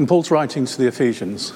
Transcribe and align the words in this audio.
In 0.00 0.06
Paul's 0.06 0.30
writing 0.30 0.64
to 0.64 0.78
the 0.78 0.86
Ephesians, 0.86 1.52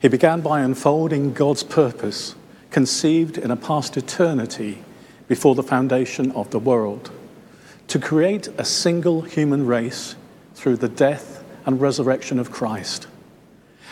he 0.00 0.06
began 0.06 0.40
by 0.40 0.60
unfolding 0.60 1.32
God's 1.32 1.64
purpose, 1.64 2.36
conceived 2.70 3.36
in 3.36 3.50
a 3.50 3.56
past 3.56 3.96
eternity 3.96 4.84
before 5.26 5.56
the 5.56 5.64
foundation 5.64 6.30
of 6.30 6.48
the 6.50 6.60
world, 6.60 7.10
to 7.88 7.98
create 7.98 8.46
a 8.56 8.64
single 8.64 9.22
human 9.22 9.66
race 9.66 10.14
through 10.54 10.76
the 10.76 10.88
death 10.88 11.42
and 11.66 11.80
resurrection 11.80 12.38
of 12.38 12.52
Christ, 12.52 13.08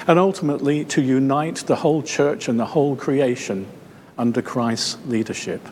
and 0.06 0.20
ultimately 0.20 0.84
to 0.84 1.02
unite 1.02 1.64
the 1.66 1.74
whole 1.74 2.04
church 2.04 2.46
and 2.46 2.60
the 2.60 2.66
whole 2.66 2.94
creation 2.94 3.66
under 4.16 4.40
Christ's 4.40 4.98
leadership. 5.08 5.68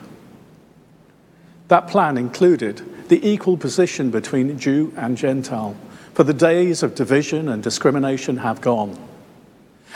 That 1.68 1.86
plan 1.86 2.18
included 2.18 2.82
the 3.10 3.24
equal 3.24 3.56
position 3.56 4.10
between 4.10 4.58
Jew 4.58 4.92
and 4.96 5.16
Gentile, 5.16 5.76
for 6.18 6.24
the 6.24 6.34
days 6.34 6.82
of 6.82 6.96
division 6.96 7.48
and 7.48 7.62
discrimination 7.62 8.38
have 8.38 8.60
gone. 8.60 8.98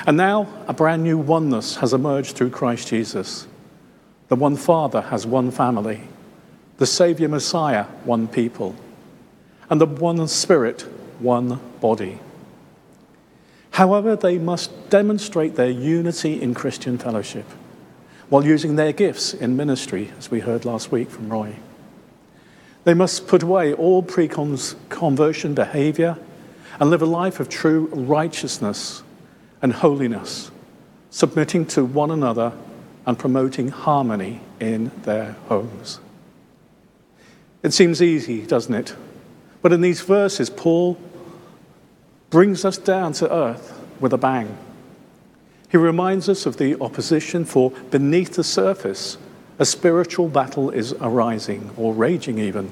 And 0.06 0.16
now 0.16 0.46
a 0.68 0.72
brand 0.72 1.02
new 1.02 1.18
oneness 1.18 1.78
has 1.78 1.92
emerged 1.92 2.36
through 2.36 2.50
Christ 2.50 2.86
Jesus. 2.86 3.48
The 4.28 4.36
one 4.36 4.54
Father 4.54 5.00
has 5.00 5.26
one 5.26 5.50
family, 5.50 6.02
the 6.76 6.86
Savior 6.86 7.26
Messiah, 7.26 7.86
one 8.04 8.28
people, 8.28 8.76
and 9.68 9.80
the 9.80 9.86
one 9.86 10.28
Spirit, 10.28 10.82
one 11.18 11.58
body. 11.80 12.20
However, 13.72 14.14
they 14.14 14.38
must 14.38 14.90
demonstrate 14.90 15.56
their 15.56 15.70
unity 15.70 16.40
in 16.40 16.54
Christian 16.54 16.98
fellowship 16.98 17.46
while 18.28 18.46
using 18.46 18.76
their 18.76 18.92
gifts 18.92 19.34
in 19.34 19.56
ministry, 19.56 20.12
as 20.20 20.30
we 20.30 20.38
heard 20.38 20.64
last 20.64 20.92
week 20.92 21.10
from 21.10 21.30
Roy. 21.30 21.56
They 22.84 22.94
must 22.94 23.28
put 23.28 23.42
away 23.42 23.72
all 23.74 24.02
pre 24.02 24.28
conversion 24.28 25.54
behavior 25.54 26.18
and 26.80 26.90
live 26.90 27.02
a 27.02 27.06
life 27.06 27.38
of 27.38 27.48
true 27.48 27.88
righteousness 27.92 29.02
and 29.60 29.72
holiness, 29.72 30.50
submitting 31.10 31.66
to 31.66 31.84
one 31.84 32.10
another 32.10 32.52
and 33.06 33.18
promoting 33.18 33.68
harmony 33.68 34.40
in 34.58 34.90
their 35.02 35.36
homes. 35.48 36.00
It 37.62 37.72
seems 37.72 38.02
easy, 38.02 38.44
doesn't 38.44 38.74
it? 38.74 38.96
But 39.60 39.72
in 39.72 39.80
these 39.80 40.00
verses, 40.00 40.50
Paul 40.50 40.98
brings 42.30 42.64
us 42.64 42.78
down 42.78 43.12
to 43.14 43.32
earth 43.32 43.78
with 44.00 44.12
a 44.12 44.18
bang. 44.18 44.58
He 45.70 45.76
reminds 45.76 46.28
us 46.28 46.44
of 46.44 46.56
the 46.56 46.80
opposition, 46.80 47.44
for 47.44 47.70
beneath 47.90 48.34
the 48.34 48.44
surface, 48.44 49.16
a 49.58 49.64
spiritual 49.64 50.28
battle 50.28 50.70
is 50.70 50.92
arising, 51.00 51.70
or 51.76 51.94
raging 51.94 52.38
even. 52.38 52.70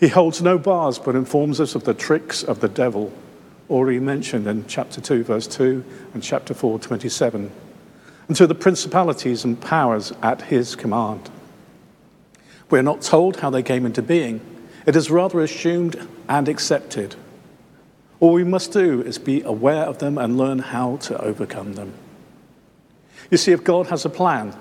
He 0.00 0.08
holds 0.08 0.42
no 0.42 0.58
bars, 0.58 0.98
but 0.98 1.14
informs 1.14 1.60
us 1.60 1.74
of 1.74 1.84
the 1.84 1.94
tricks 1.94 2.42
of 2.42 2.60
the 2.60 2.68
devil, 2.68 3.12
already 3.70 4.00
mentioned 4.00 4.46
in 4.46 4.66
chapter 4.66 5.00
2, 5.00 5.24
verse 5.24 5.46
2, 5.46 5.84
and 6.14 6.22
chapter 6.22 6.54
4, 6.54 6.78
27, 6.78 7.50
and 8.28 8.36
to 8.36 8.46
the 8.46 8.54
principalities 8.54 9.44
and 9.44 9.60
powers 9.60 10.12
at 10.22 10.42
his 10.42 10.74
command. 10.74 11.30
We're 12.68 12.82
not 12.82 13.02
told 13.02 13.36
how 13.36 13.50
they 13.50 13.62
came 13.62 13.86
into 13.86 14.02
being, 14.02 14.40
it 14.86 14.96
is 14.96 15.10
rather 15.10 15.40
assumed 15.40 16.08
and 16.28 16.48
accepted. 16.48 17.14
All 18.18 18.32
we 18.32 18.44
must 18.44 18.72
do 18.72 19.02
is 19.02 19.18
be 19.18 19.42
aware 19.42 19.84
of 19.84 19.98
them 19.98 20.18
and 20.18 20.36
learn 20.36 20.58
how 20.58 20.96
to 20.98 21.20
overcome 21.20 21.74
them. 21.74 21.92
You 23.30 23.36
see, 23.36 23.52
if 23.52 23.64
God 23.64 23.86
has 23.88 24.04
a 24.04 24.10
plan, 24.10 24.54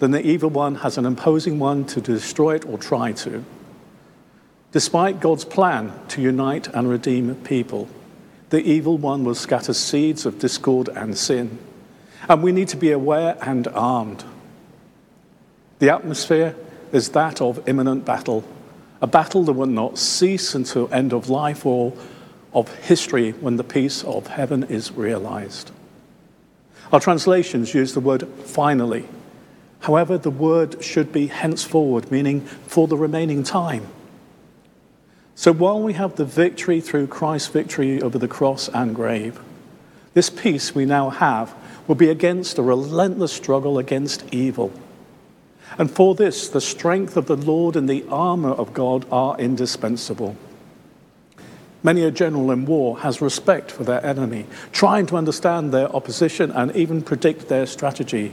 then 0.00 0.10
the 0.10 0.26
evil 0.26 0.50
one 0.50 0.76
has 0.76 0.98
an 0.98 1.04
imposing 1.04 1.58
one 1.58 1.84
to 1.84 2.00
destroy 2.00 2.56
it 2.56 2.66
or 2.66 2.78
try 2.78 3.12
to. 3.12 3.44
Despite 4.72 5.20
God's 5.20 5.44
plan 5.44 5.92
to 6.08 6.22
unite 6.22 6.68
and 6.68 6.88
redeem 6.88 7.34
people, 7.36 7.88
the 8.48 8.62
evil 8.62 8.96
one 8.96 9.24
will 9.24 9.34
scatter 9.34 9.74
seeds 9.74 10.24
of 10.24 10.38
discord 10.38 10.88
and 10.88 11.16
sin. 11.16 11.58
And 12.28 12.42
we 12.42 12.50
need 12.50 12.68
to 12.68 12.76
be 12.76 12.90
aware 12.90 13.36
and 13.42 13.68
armed. 13.68 14.24
The 15.80 15.90
atmosphere 15.90 16.56
is 16.92 17.10
that 17.10 17.40
of 17.42 17.68
imminent 17.68 18.04
battle, 18.04 18.42
a 19.02 19.06
battle 19.06 19.44
that 19.44 19.52
will 19.52 19.66
not 19.66 19.98
cease 19.98 20.54
until 20.54 20.92
end 20.92 21.12
of 21.12 21.28
life 21.28 21.66
or 21.66 21.92
of 22.54 22.74
history 22.76 23.32
when 23.32 23.56
the 23.56 23.64
peace 23.64 24.02
of 24.04 24.28
heaven 24.28 24.64
is 24.64 24.92
realized. 24.92 25.70
Our 26.90 27.00
translations 27.00 27.74
use 27.74 27.92
the 27.92 28.00
word 28.00 28.26
finally. 28.44 29.06
However, 29.80 30.18
the 30.18 30.30
word 30.30 30.84
should 30.84 31.12
be 31.12 31.28
henceforward, 31.28 32.10
meaning 32.10 32.42
for 32.42 32.86
the 32.86 32.96
remaining 32.96 33.42
time. 33.42 33.86
So 35.34 35.52
while 35.52 35.80
we 35.80 35.94
have 35.94 36.16
the 36.16 36.24
victory 36.24 36.80
through 36.80 37.06
Christ's 37.06 37.48
victory 37.48 38.02
over 38.02 38.18
the 38.18 38.28
cross 38.28 38.68
and 38.68 38.94
grave, 38.94 39.40
this 40.12 40.28
peace 40.28 40.74
we 40.74 40.84
now 40.84 41.08
have 41.08 41.54
will 41.86 41.94
be 41.94 42.10
against 42.10 42.58
a 42.58 42.62
relentless 42.62 43.32
struggle 43.32 43.78
against 43.78 44.22
evil. 44.34 44.70
And 45.78 45.90
for 45.90 46.14
this, 46.14 46.48
the 46.48 46.60
strength 46.60 47.16
of 47.16 47.26
the 47.26 47.36
Lord 47.36 47.76
and 47.76 47.88
the 47.88 48.04
armor 48.10 48.50
of 48.50 48.74
God 48.74 49.06
are 49.10 49.38
indispensable. 49.38 50.36
Many 51.82 52.02
a 52.02 52.10
general 52.10 52.50
in 52.50 52.66
war 52.66 52.98
has 52.98 53.22
respect 53.22 53.70
for 53.70 53.84
their 53.84 54.04
enemy, 54.04 54.44
trying 54.72 55.06
to 55.06 55.16
understand 55.16 55.72
their 55.72 55.88
opposition 55.96 56.50
and 56.50 56.74
even 56.76 57.00
predict 57.00 57.48
their 57.48 57.64
strategy. 57.64 58.32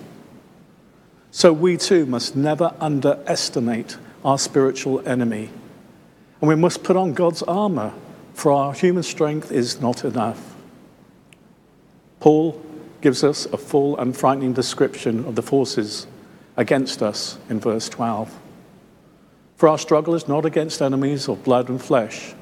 So 1.31 1.53
we 1.53 1.77
too 1.77 2.05
must 2.05 2.35
never 2.35 2.73
underestimate 2.79 3.97
our 4.23 4.37
spiritual 4.37 5.07
enemy. 5.07 5.49
And 6.41 6.47
we 6.47 6.55
must 6.55 6.83
put 6.83 6.95
on 6.95 7.13
God's 7.13 7.43
armor, 7.43 7.93
for 8.33 8.51
our 8.51 8.73
human 8.73 9.03
strength 9.03 9.51
is 9.51 9.81
not 9.81 10.03
enough. 10.03 10.55
Paul 12.19 12.61
gives 13.01 13.23
us 13.23 13.45
a 13.47 13.57
full 13.57 13.97
and 13.97 14.15
frightening 14.15 14.53
description 14.53 15.25
of 15.25 15.35
the 15.35 15.41
forces 15.41 16.07
against 16.55 17.03
us 17.03 17.37
in 17.49 17.59
verse 17.59 17.89
12. 17.89 18.39
For 19.55 19.69
our 19.69 19.77
struggle 19.77 20.15
is 20.15 20.27
not 20.27 20.45
against 20.45 20.81
enemies 20.81 21.27
of 21.27 21.43
blood 21.43 21.69
and 21.69 21.81
flesh 21.81 22.33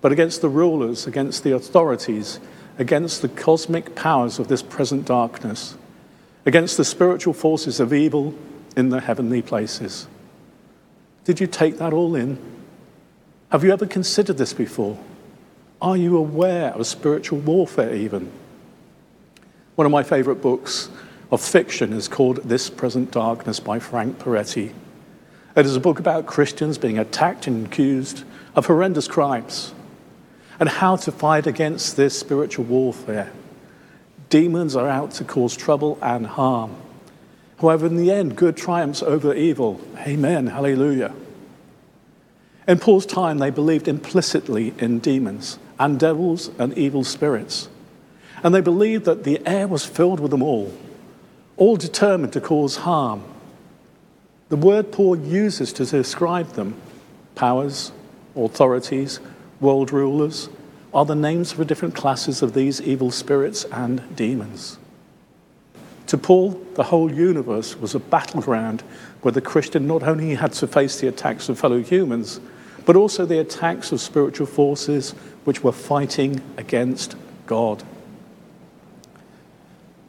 but 0.00 0.12
against 0.12 0.40
the 0.40 0.48
rulers, 0.48 1.06
against 1.06 1.44
the 1.44 1.52
authorities, 1.52 2.40
against 2.78 3.22
the 3.22 3.28
cosmic 3.28 3.94
powers 3.94 4.38
of 4.38 4.48
this 4.48 4.62
present 4.62 5.04
darkness, 5.04 5.76
against 6.48 6.78
the 6.78 6.84
spiritual 6.84 7.34
forces 7.34 7.78
of 7.78 7.92
evil 7.92 8.34
in 8.74 8.88
the 8.88 9.00
heavenly 9.00 9.42
places. 9.42 10.08
Did 11.24 11.40
you 11.40 11.46
take 11.46 11.76
that 11.76 11.92
all 11.92 12.14
in? 12.14 12.38
Have 13.52 13.64
you 13.64 13.70
ever 13.70 13.84
considered 13.84 14.38
this 14.38 14.54
before? 14.54 14.98
Are 15.82 15.94
you 15.94 16.16
aware 16.16 16.72
of 16.72 16.86
spiritual 16.86 17.40
warfare, 17.40 17.94
even? 17.94 18.32
One 19.74 19.84
of 19.84 19.92
my 19.92 20.02
favorite 20.02 20.40
books 20.40 20.88
of 21.30 21.42
fiction 21.42 21.92
is 21.92 22.08
called 22.08 22.38
This 22.38 22.70
Present 22.70 23.10
Darkness 23.10 23.60
by 23.60 23.78
Frank 23.78 24.18
Peretti. 24.18 24.72
It 25.54 25.66
is 25.66 25.76
a 25.76 25.80
book 25.80 25.98
about 25.98 26.24
Christians 26.24 26.78
being 26.78 26.98
attacked 26.98 27.46
and 27.46 27.66
accused 27.66 28.24
of 28.54 28.64
horrendous 28.64 29.06
crimes 29.06 29.74
and 30.58 30.70
how 30.70 30.96
to 30.96 31.12
fight 31.12 31.46
against 31.46 31.98
this 31.98 32.18
spiritual 32.18 32.64
warfare. 32.64 33.30
Demons 34.30 34.76
are 34.76 34.88
out 34.88 35.12
to 35.12 35.24
cause 35.24 35.56
trouble 35.56 35.98
and 36.02 36.26
harm. 36.26 36.76
However, 37.60 37.86
in 37.86 37.96
the 37.96 38.10
end, 38.10 38.36
good 38.36 38.56
triumphs 38.56 39.02
over 39.02 39.34
evil. 39.34 39.80
Amen. 39.98 40.48
Hallelujah. 40.48 41.14
In 42.66 42.78
Paul's 42.78 43.06
time, 43.06 43.38
they 43.38 43.50
believed 43.50 43.88
implicitly 43.88 44.74
in 44.78 44.98
demons 44.98 45.58
and 45.78 45.98
devils 45.98 46.50
and 46.58 46.76
evil 46.76 47.02
spirits. 47.02 47.68
And 48.42 48.54
they 48.54 48.60
believed 48.60 49.06
that 49.06 49.24
the 49.24 49.44
air 49.46 49.66
was 49.66 49.84
filled 49.84 50.20
with 50.20 50.30
them 50.30 50.42
all, 50.42 50.72
all 51.56 51.76
determined 51.76 52.34
to 52.34 52.40
cause 52.40 52.76
harm. 52.76 53.24
The 54.50 54.56
word 54.56 54.92
Paul 54.92 55.16
uses 55.18 55.72
to 55.74 55.84
describe 55.84 56.52
them 56.52 56.74
powers, 57.34 57.92
authorities, 58.36 59.20
world 59.60 59.92
rulers, 59.92 60.48
are 60.92 61.04
the 61.04 61.14
names 61.14 61.52
for 61.52 61.64
different 61.64 61.94
classes 61.94 62.42
of 62.42 62.54
these 62.54 62.80
evil 62.80 63.10
spirits 63.10 63.64
and 63.64 64.16
demons. 64.16 64.78
To 66.08 66.16
Paul, 66.16 66.60
the 66.74 66.84
whole 66.84 67.12
universe 67.12 67.76
was 67.76 67.94
a 67.94 67.98
battleground 67.98 68.82
where 69.20 69.32
the 69.32 69.42
Christian 69.42 69.86
not 69.86 70.02
only 70.02 70.34
had 70.34 70.54
to 70.54 70.66
face 70.66 70.98
the 71.00 71.08
attacks 71.08 71.50
of 71.50 71.58
fellow 71.58 71.82
humans, 71.82 72.40
but 72.86 72.96
also 72.96 73.26
the 73.26 73.40
attacks 73.40 73.92
of 73.92 74.00
spiritual 74.00 74.46
forces 74.46 75.10
which 75.44 75.62
were 75.62 75.72
fighting 75.72 76.40
against 76.56 77.16
God. 77.46 77.84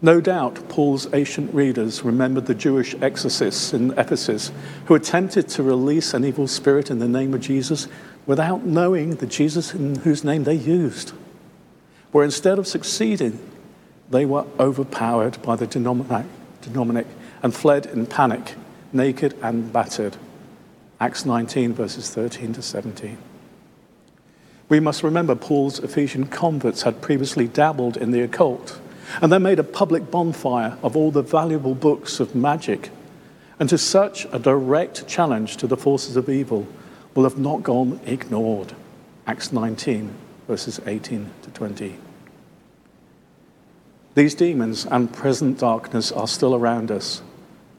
No 0.02 0.22
doubt, 0.22 0.70
Paul's 0.70 1.14
ancient 1.14 1.54
readers 1.54 2.06
remembered 2.06 2.46
the 2.46 2.56
Jewish 2.56 2.96
exorcists 3.02 3.74
in 3.74 3.92
Ephesus 4.00 4.54
who 4.86 4.96
attempted 4.96 5.50
to 5.50 5.64
release 5.64 6.14
an 6.14 6.24
evil 6.24 6.48
spirit 6.48 6.90
in 6.90 7.00
the 7.00 7.08
name 7.10 7.34
of 7.34 7.42
Jesus 7.42 7.90
without 8.30 8.64
knowing 8.64 9.16
the 9.16 9.26
Jesus 9.26 9.74
in 9.74 9.96
whose 9.96 10.24
name 10.24 10.44
they 10.44 10.54
used. 10.54 11.14
Where 12.12 12.24
instead 12.24 12.60
of 12.60 12.68
succeeding, 12.68 13.40
they 14.12 14.24
were 14.24 14.46
overpowered 14.60 15.42
by 15.42 15.56
the 15.56 15.66
demonic 15.66 17.08
and 17.42 17.56
fled 17.56 17.88
in 17.88 18.06
panic, 18.06 18.54
naked 18.94 19.36
and 19.42 19.74
battered. 19.74 20.16
Acts 21.00 21.26
19, 21.26 21.74
verses 21.74 22.12
13 22.12 22.54
to 22.54 22.62
17. 22.62 23.18
We 24.70 24.80
must 24.80 25.02
remember 25.02 25.34
Paul's 25.34 25.80
Ephesian 25.80 26.28
converts 26.28 26.84
had 26.84 27.02
previously 27.02 27.48
dabbled 27.48 27.98
in 27.98 28.12
the 28.12 28.22
occult, 28.22 28.80
and 29.24 29.32
they 29.32 29.40
made 29.40 29.58
a 29.58 29.64
public 29.64 30.12
bonfire 30.12 30.78
of 30.84 30.96
all 30.96 31.10
the 31.10 31.24
valuable 31.24 31.74
books 31.74 32.20
of 32.20 32.36
magic. 32.36 32.92
And 33.60 33.68
to 33.70 33.80
such 33.80 34.28
a 34.32 34.38
direct 34.38 35.08
challenge 35.08 35.58
to 35.58 35.66
the 35.66 35.76
forces 35.76 36.16
of 36.16 36.30
evil 36.30 36.68
will 37.20 37.30
have 37.30 37.38
not 37.38 37.64
gone 37.64 38.00
ignored. 38.06 38.74
Acts 39.28 39.52
19, 39.52 40.16
verses 40.48 40.80
18 40.86 41.30
to 41.42 41.52
20. 41.52 41.98
These 44.16 44.36
demons 44.36 44.86
and 44.86 45.12
present 45.12 45.60
darkness 45.60 46.14
are 46.14 46.30
still 46.30 46.56
around 46.56 46.92
us, 46.92 47.22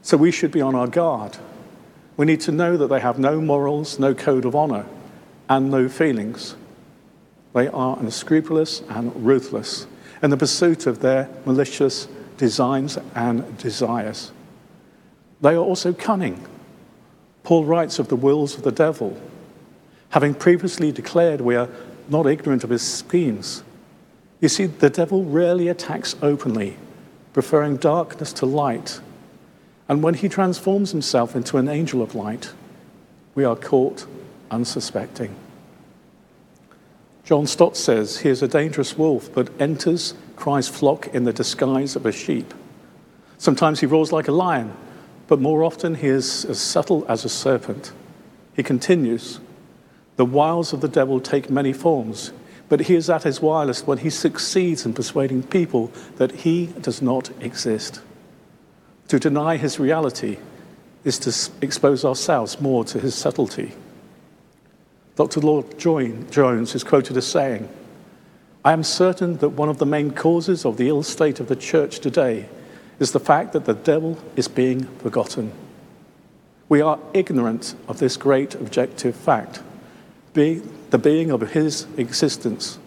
so 0.03 0.15
we 0.15 0.31
should 0.31 0.51
be 0.51 0.61
on 0.61 0.75
our 0.75 0.85
guard. 0.85 1.39
We 2.17 2.27
need 2.27 2.41
to 2.41 2.51
know 2.51 2.77
that 2.77 2.85
they 2.89 2.99
have 2.99 3.17
no 3.17 3.41
morals, 3.41 3.97
no 3.97 4.13
code 4.13 4.45
of 4.45 4.55
honor, 4.55 4.85
and 5.49 5.71
no 5.71 5.89
feelings. 5.89 6.55
They 7.55 7.67
are 7.67 7.97
unscrupulous 7.97 8.83
and 8.89 9.25
ruthless 9.25 9.87
in 10.21 10.29
the 10.29 10.37
pursuit 10.37 10.85
of 10.85 10.99
their 10.99 11.27
malicious 11.47 12.07
designs 12.37 12.99
and 13.15 13.57
desires. 13.57 14.33
They 15.41 15.55
are 15.55 15.65
also 15.65 15.93
cunning. 15.93 16.45
Paul 17.41 17.65
writes 17.65 17.97
of 17.97 18.09
the 18.09 18.15
wills 18.15 18.53
of 18.53 18.61
the 18.61 18.71
devil. 18.71 19.19
Having 20.11 20.35
previously 20.35 20.91
declared 20.91 21.41
we 21.41 21.55
are 21.55 21.69
not 22.09 22.27
ignorant 22.27 22.63
of 22.63 22.69
his 22.69 22.81
schemes. 22.81 23.63
You 24.39 24.49
see, 24.49 24.65
the 24.65 24.89
devil 24.89 25.23
rarely 25.23 25.67
attacks 25.67 26.15
openly, 26.21 26.77
preferring 27.33 27.77
darkness 27.77 28.33
to 28.33 28.45
light. 28.45 28.99
And 29.87 30.03
when 30.03 30.15
he 30.15 30.29
transforms 30.29 30.91
himself 30.91 31.35
into 31.35 31.57
an 31.57 31.69
angel 31.69 32.01
of 32.01 32.15
light, 32.15 32.51
we 33.35 33.45
are 33.45 33.55
caught 33.55 34.05
unsuspecting. 34.49 35.33
John 37.23 37.47
Stott 37.47 37.77
says 37.77 38.19
he 38.19 38.29
is 38.29 38.41
a 38.41 38.47
dangerous 38.47 38.97
wolf, 38.97 39.33
but 39.33 39.49
enters 39.61 40.13
Christ's 40.35 40.75
flock 40.75 41.07
in 41.13 41.23
the 41.23 41.31
disguise 41.31 41.95
of 41.95 42.05
a 42.05 42.11
sheep. 42.11 42.53
Sometimes 43.37 43.79
he 43.79 43.85
roars 43.85 44.11
like 44.11 44.27
a 44.27 44.33
lion, 44.33 44.73
but 45.27 45.39
more 45.39 45.63
often 45.63 45.95
he 45.95 46.07
is 46.07 46.43
as 46.45 46.59
subtle 46.59 47.05
as 47.07 47.23
a 47.23 47.29
serpent. 47.29 47.93
He 48.55 48.63
continues 48.63 49.39
The 50.21 50.25
wiles 50.25 50.71
of 50.71 50.81
the 50.81 50.87
devil 50.87 51.19
take 51.19 51.49
many 51.49 51.73
forms, 51.73 52.31
but 52.69 52.81
he 52.81 52.93
is 52.93 53.09
at 53.09 53.23
his 53.23 53.41
wildest 53.41 53.87
when 53.87 53.97
he 53.97 54.11
succeeds 54.11 54.85
in 54.85 54.93
persuading 54.93 55.41
people 55.41 55.91
that 56.17 56.31
he 56.31 56.67
does 56.67 57.01
not 57.01 57.31
exist. 57.41 58.01
To 59.07 59.17
deny 59.17 59.57
his 59.57 59.79
reality 59.79 60.37
is 61.03 61.17
to 61.17 61.51
expose 61.63 62.05
ourselves 62.05 62.61
more 62.61 62.85
to 62.85 62.99
his 62.99 63.15
subtlety. 63.15 63.71
Dr. 65.15 65.39
Lloyd 65.39 65.79
Jones 65.79 66.75
is 66.75 66.83
quoted 66.83 67.17
as 67.17 67.25
saying, 67.25 67.67
I 68.63 68.73
am 68.73 68.83
certain 68.83 69.37
that 69.37 69.57
one 69.57 69.69
of 69.69 69.79
the 69.79 69.87
main 69.87 70.11
causes 70.11 70.65
of 70.65 70.77
the 70.77 70.87
ill 70.87 71.01
state 71.01 71.39
of 71.39 71.47
the 71.47 71.55
church 71.55 71.99
today 71.99 72.47
is 72.99 73.11
the 73.11 73.19
fact 73.19 73.53
that 73.53 73.65
the 73.65 73.73
devil 73.73 74.19
is 74.35 74.47
being 74.47 74.83
forgotten. 74.99 75.51
We 76.69 76.79
are 76.79 76.99
ignorant 77.11 77.73
of 77.87 77.97
this 77.97 78.17
great 78.17 78.53
objective 78.53 79.15
fact, 79.15 79.63
the 80.33 80.99
being 81.01 81.31
of 81.31 81.41
his 81.41 81.87
existence, 81.97 82.79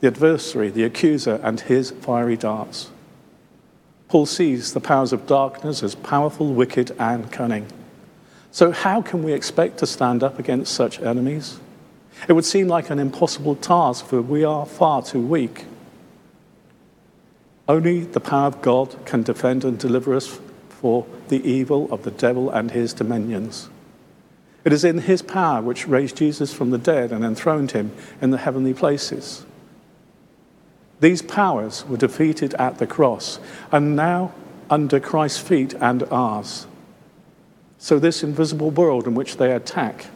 the 0.00 0.08
adversary, 0.08 0.70
the 0.70 0.84
accuser, 0.84 1.40
and 1.42 1.60
his 1.60 1.90
fiery 1.90 2.36
darts. 2.36 2.90
Paul 4.08 4.26
sees 4.26 4.74
the 4.74 4.80
powers 4.80 5.12
of 5.12 5.26
darkness 5.26 5.82
as 5.82 5.94
powerful, 5.94 6.52
wicked, 6.52 6.94
and 6.98 7.32
cunning. 7.32 7.66
So, 8.50 8.70
how 8.70 9.00
can 9.00 9.22
we 9.22 9.32
expect 9.32 9.78
to 9.78 9.86
stand 9.86 10.22
up 10.22 10.38
against 10.38 10.74
such 10.74 11.00
enemies? 11.00 11.58
It 12.28 12.34
would 12.34 12.44
seem 12.44 12.68
like 12.68 12.90
an 12.90 12.98
impossible 12.98 13.56
task, 13.56 14.04
for 14.04 14.20
we 14.20 14.44
are 14.44 14.66
far 14.66 15.02
too 15.02 15.20
weak. 15.20 15.64
Only 17.66 18.00
the 18.00 18.20
power 18.20 18.48
of 18.48 18.60
God 18.60 18.94
can 19.06 19.22
defend 19.22 19.64
and 19.64 19.78
deliver 19.78 20.14
us 20.14 20.38
for 20.68 21.06
the 21.28 21.42
evil 21.48 21.90
of 21.90 22.02
the 22.02 22.10
devil 22.10 22.50
and 22.50 22.70
his 22.70 22.92
dominions. 22.92 23.70
It 24.64 24.72
is 24.72 24.84
in 24.84 24.98
his 24.98 25.22
power 25.22 25.60
which 25.60 25.88
raised 25.88 26.16
Jesus 26.16 26.52
from 26.52 26.70
the 26.70 26.78
dead 26.78 27.10
and 27.12 27.24
enthroned 27.24 27.72
him 27.72 27.92
in 28.20 28.30
the 28.30 28.38
heavenly 28.38 28.74
places. 28.74 29.44
These 31.00 31.22
powers 31.22 31.84
were 31.86 31.96
defeated 31.96 32.54
at 32.54 32.78
the 32.78 32.86
cross 32.86 33.40
and 33.72 33.96
now 33.96 34.32
under 34.70 35.00
Christ's 35.00 35.40
feet 35.40 35.74
and 35.74 36.04
ours. 36.04 36.66
So, 37.78 37.98
this 37.98 38.22
invisible 38.22 38.70
world 38.70 39.08
in 39.08 39.14
which 39.14 39.36
they 39.36 39.50
attack 39.50 40.06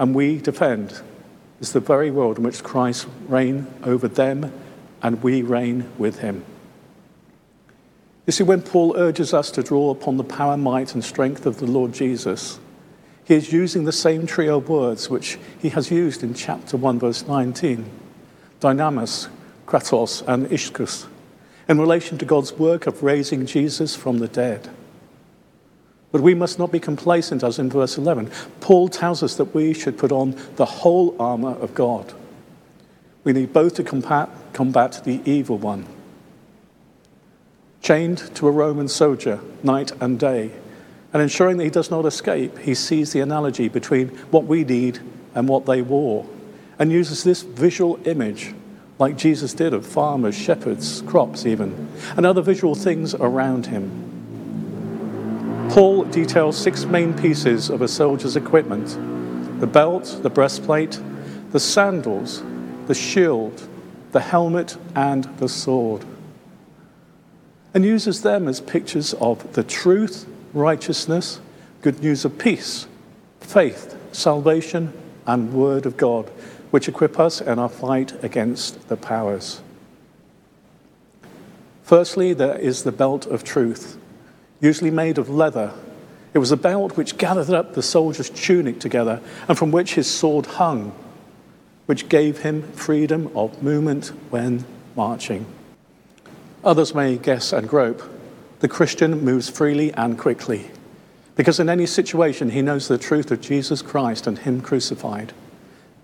and 0.00 0.14
we 0.14 0.38
defend 0.38 1.00
is 1.60 1.72
the 1.72 1.80
very 1.80 2.10
world 2.10 2.38
in 2.38 2.42
which 2.42 2.64
Christ 2.64 3.06
reigns 3.28 3.68
over 3.84 4.08
them 4.08 4.52
and 5.02 5.22
we 5.22 5.42
reign 5.42 5.88
with 5.98 6.18
him. 6.18 6.44
You 8.26 8.32
see, 8.32 8.44
when 8.44 8.62
Paul 8.62 8.96
urges 8.96 9.32
us 9.32 9.50
to 9.52 9.62
draw 9.62 9.90
upon 9.90 10.16
the 10.16 10.24
power, 10.24 10.56
might, 10.56 10.94
and 10.94 11.04
strength 11.04 11.46
of 11.46 11.58
the 11.58 11.66
Lord 11.66 11.92
Jesus, 11.92 12.58
he 13.24 13.34
is 13.34 13.52
using 13.52 13.84
the 13.84 13.92
same 13.92 14.26
trio 14.26 14.58
of 14.58 14.68
words 14.68 15.08
which 15.08 15.38
he 15.60 15.68
has 15.70 15.90
used 15.90 16.22
in 16.22 16.34
chapter 16.34 16.76
1, 16.76 16.98
verse 16.98 17.26
19 17.26 17.88
dynamis, 18.60 19.28
kratos, 19.66 20.22
and 20.28 20.46
ischus, 20.48 21.06
in 21.68 21.80
relation 21.80 22.18
to 22.18 22.24
God's 22.24 22.52
work 22.52 22.86
of 22.86 23.02
raising 23.02 23.46
Jesus 23.46 23.96
from 23.96 24.18
the 24.18 24.28
dead. 24.28 24.68
But 26.12 26.20
we 26.20 26.34
must 26.34 26.58
not 26.58 26.72
be 26.72 26.80
complacent, 26.80 27.42
as 27.42 27.58
in 27.58 27.70
verse 27.70 27.96
11. 27.96 28.30
Paul 28.60 28.88
tells 28.88 29.22
us 29.22 29.36
that 29.36 29.54
we 29.54 29.72
should 29.72 29.96
put 29.96 30.12
on 30.12 30.36
the 30.56 30.66
whole 30.66 31.16
armor 31.20 31.54
of 31.56 31.74
God. 31.74 32.12
We 33.22 33.32
need 33.32 33.52
both 33.52 33.74
to 33.74 33.84
combat, 33.84 34.28
combat 34.52 35.02
the 35.04 35.20
evil 35.24 35.56
one. 35.56 35.86
Chained 37.80 38.18
to 38.34 38.48
a 38.48 38.50
Roman 38.50 38.88
soldier 38.88 39.40
night 39.62 39.92
and 40.00 40.18
day, 40.18 40.50
and 41.12 41.22
ensuring 41.22 41.56
that 41.56 41.64
he 41.64 41.70
does 41.70 41.90
not 41.90 42.04
escape, 42.04 42.58
he 42.58 42.74
sees 42.74 43.12
the 43.12 43.20
analogy 43.20 43.68
between 43.68 44.08
what 44.30 44.44
we 44.44 44.64
need 44.64 45.00
and 45.34 45.48
what 45.48 45.66
they 45.66 45.82
wore, 45.82 46.26
and 46.78 46.92
uses 46.92 47.24
this 47.24 47.42
visual 47.42 47.98
image, 48.06 48.54
like 48.98 49.16
Jesus 49.16 49.54
did 49.54 49.74
of 49.74 49.86
farmers, 49.86 50.34
shepherds, 50.34 51.02
crops, 51.02 51.46
even, 51.46 51.88
and 52.16 52.26
other 52.26 52.42
visual 52.42 52.74
things 52.74 53.14
around 53.14 53.66
him 53.66 54.10
Paul 55.70 56.02
details 56.06 56.58
six 56.58 56.84
main 56.84 57.14
pieces 57.14 57.70
of 57.70 57.80
a 57.80 57.86
soldier's 57.86 58.34
equipment 58.34 58.88
the 59.60 59.68
belt, 59.68 60.18
the 60.22 60.30
breastplate, 60.30 60.98
the 61.52 61.60
sandals, 61.60 62.42
the 62.88 62.94
shield, 62.94 63.68
the 64.10 64.18
helmet, 64.18 64.76
and 64.96 65.24
the 65.38 65.48
sword. 65.48 66.04
And 67.72 67.84
uses 67.84 68.22
them 68.22 68.48
as 68.48 68.60
pictures 68.60 69.14
of 69.14 69.52
the 69.52 69.62
truth, 69.62 70.26
righteousness, 70.52 71.40
good 71.82 72.02
news 72.02 72.24
of 72.24 72.38
peace, 72.38 72.86
faith, 73.40 73.96
salvation, 74.12 74.92
and 75.26 75.52
word 75.52 75.86
of 75.86 75.96
God, 75.96 76.28
which 76.70 76.88
equip 76.88 77.18
us 77.18 77.40
in 77.40 77.58
our 77.58 77.68
fight 77.68 78.22
against 78.24 78.88
the 78.88 78.96
powers. 78.96 79.60
Firstly, 81.82 82.32
there 82.32 82.56
is 82.56 82.84
the 82.84 82.92
belt 82.92 83.26
of 83.26 83.42
truth 83.42 83.98
usually 84.60 84.90
made 84.90 85.18
of 85.18 85.28
leather. 85.28 85.72
It 86.34 86.38
was 86.38 86.52
a 86.52 86.56
belt 86.56 86.96
which 86.96 87.18
gathered 87.18 87.50
up 87.50 87.74
the 87.74 87.82
soldier's 87.82 88.30
tunic 88.30 88.78
together 88.78 89.20
and 89.48 89.58
from 89.58 89.72
which 89.72 89.94
his 89.94 90.08
sword 90.08 90.46
hung, 90.46 90.92
which 91.86 92.08
gave 92.08 92.38
him 92.38 92.62
freedom 92.72 93.30
of 93.34 93.62
movement 93.62 94.08
when 94.30 94.64
marching. 94.94 95.46
Others 96.62 96.94
may 96.94 97.16
guess 97.16 97.52
and 97.52 97.68
grope. 97.68 98.02
The 98.60 98.68
Christian 98.68 99.22
moves 99.24 99.48
freely 99.48 99.92
and 99.94 100.18
quickly 100.18 100.70
because 101.36 101.60
in 101.60 101.68
any 101.68 101.86
situation 101.86 102.50
he 102.50 102.62
knows 102.62 102.88
the 102.88 102.98
truth 102.98 103.30
of 103.30 103.40
Jesus 103.40 103.82
Christ 103.82 104.26
and 104.26 104.38
Him 104.38 104.60
crucified, 104.60 105.32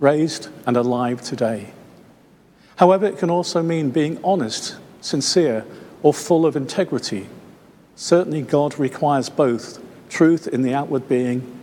raised 0.01 0.49
and 0.67 0.77
alive 0.77 1.23
today. 1.23 1.73
However, 2.77 3.07
it 3.07 3.19
can 3.19 3.31
also 3.31 3.63
mean 3.63 3.91
being 3.91 4.19
honest, 4.25 4.77
sincere, 5.01 5.65
or 6.03 6.13
full 6.13 6.45
of 6.45 6.57
integrity 6.57 7.29
Certainly, 7.97 8.43
God 8.43 8.79
requires 8.79 9.31
both 9.31 9.83
truth 10.11 10.47
in 10.47 10.61
the 10.61 10.75
outward 10.75 11.09
being, 11.09 11.59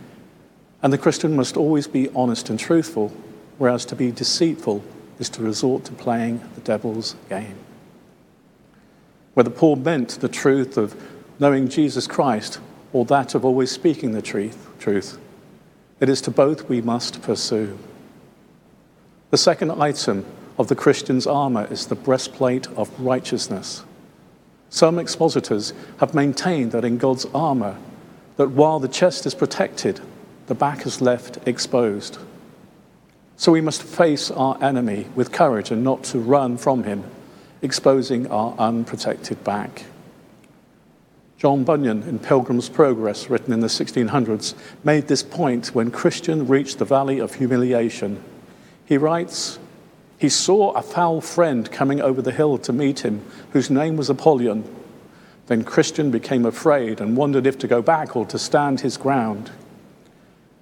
and 0.82 0.92
the 0.92 0.98
Christian 0.98 1.36
must 1.36 1.56
always 1.56 1.86
be 1.86 2.10
honest 2.10 2.50
and 2.50 2.58
truthful, 2.58 3.12
whereas 3.58 3.86
to 3.86 3.96
be 3.96 4.10
deceitful 4.10 4.84
is 5.20 5.28
to 5.30 5.42
resort 5.42 5.84
to 5.84 5.92
playing 5.92 6.42
the 6.56 6.60
devil's 6.60 7.14
game. 7.28 7.54
Whether 9.34 9.50
Paul 9.50 9.76
meant 9.76 10.10
the 10.20 10.28
truth 10.28 10.76
of 10.76 10.94
knowing 11.38 11.68
Jesus 11.68 12.06
Christ 12.06 12.60
or 12.92 13.04
that 13.06 13.34
of 13.34 13.44
always 13.44 13.70
speaking 13.70 14.12
the 14.12 14.22
truth, 14.22 15.18
it 16.00 16.08
is 16.08 16.20
to 16.22 16.30
both 16.30 16.68
we 16.68 16.80
must 16.80 17.22
pursue. 17.22 17.78
The 19.30 19.36
second 19.36 19.72
item 19.72 20.24
of 20.58 20.68
the 20.68 20.76
Christian's 20.76 21.26
armor 21.26 21.66
is 21.70 21.86
the 21.86 21.96
breastplate 21.96 22.68
of 22.76 22.88
righteousness. 23.00 23.82
Some 24.70 24.98
expositors 24.98 25.72
have 25.98 26.14
maintained 26.14 26.72
that 26.72 26.84
in 26.84 26.98
God's 26.98 27.26
armor, 27.34 27.76
that 28.36 28.50
while 28.50 28.78
the 28.78 28.88
chest 28.88 29.26
is 29.26 29.34
protected, 29.34 30.00
the 30.46 30.54
back 30.54 30.86
is 30.86 31.00
left 31.00 31.38
exposed. 31.46 32.18
So 33.36 33.50
we 33.50 33.60
must 33.60 33.82
face 33.82 34.30
our 34.30 34.62
enemy 34.62 35.06
with 35.14 35.32
courage 35.32 35.70
and 35.70 35.82
not 35.82 36.04
to 36.04 36.18
run 36.18 36.56
from 36.56 36.84
him, 36.84 37.04
exposing 37.64 38.30
our 38.30 38.54
unprotected 38.58 39.42
back. 39.42 39.86
John 41.38 41.64
Bunyan, 41.64 42.04
in 42.04 42.18
Pilgrim's 42.20 42.68
Progress, 42.68 43.28
written 43.28 43.52
in 43.52 43.60
the 43.60 43.66
1600s, 43.66 44.54
made 44.84 45.08
this 45.08 45.22
point 45.22 45.74
when 45.74 45.90
Christian 45.90 46.46
reached 46.46 46.78
the 46.78 46.84
valley 46.84 47.18
of 47.18 47.34
humiliation. 47.34 48.22
He 48.86 48.96
writes, 48.96 49.58
He 50.18 50.28
saw 50.28 50.72
a 50.72 50.82
foul 50.82 51.20
friend 51.20 51.70
coming 51.70 52.00
over 52.00 52.22
the 52.22 52.32
hill 52.32 52.56
to 52.58 52.72
meet 52.72 53.00
him, 53.00 53.24
whose 53.50 53.70
name 53.70 53.96
was 53.96 54.08
Apollyon. 54.08 54.64
Then 55.46 55.64
Christian 55.64 56.10
became 56.10 56.46
afraid 56.46 57.00
and 57.00 57.16
wondered 57.16 57.46
if 57.46 57.58
to 57.58 57.66
go 57.66 57.82
back 57.82 58.16
or 58.16 58.24
to 58.26 58.38
stand 58.38 58.80
his 58.80 58.96
ground. 58.96 59.50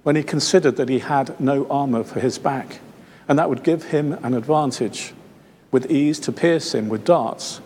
When 0.03 0.15
he 0.15 0.23
considered 0.23 0.75
that 0.75 0.89
he 0.89 0.99
had 0.99 1.39
no 1.39 1.65
armor 1.69 2.03
for 2.03 2.19
his 2.19 2.37
back, 2.37 2.79
and 3.27 3.39
that 3.39 3.49
would 3.49 3.63
give 3.63 3.85
him 3.85 4.13
an 4.21 4.33
advantage, 4.33 5.13
with 5.73 5.91
ease 5.91 6.19
to 6.19 6.31
pierce 6.31 6.73
him 6.73 6.87
with 6.87 7.03
darts, 7.03 7.59